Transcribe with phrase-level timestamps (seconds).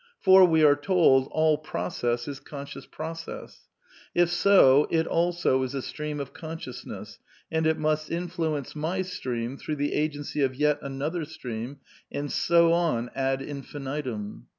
[0.19, 3.67] (For, we are told, all process is conscious process.)
[4.15, 7.19] If so, it also is a stream of consciousness,
[7.51, 12.73] and it must influence my stream through the agency of yet another stream, and so
[12.73, 14.47] on ad infinitum.